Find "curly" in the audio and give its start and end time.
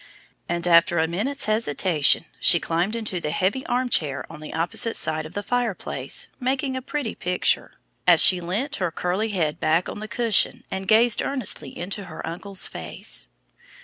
8.89-9.29